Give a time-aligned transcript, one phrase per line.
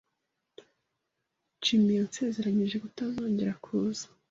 [1.61, 4.05] Jim yansezeranije kutazongera kuza.